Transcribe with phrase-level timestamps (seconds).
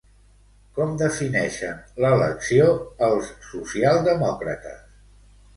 [0.77, 2.71] Com defineixen l'elecció
[3.09, 4.85] els socialdemòcrates?